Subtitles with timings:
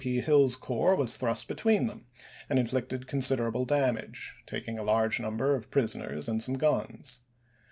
[0.03, 0.19] P.
[0.19, 2.07] Hill's corps was thrust be tween them,
[2.49, 7.21] and inflicted considerable damage, taking a large number of prisoners and some guns.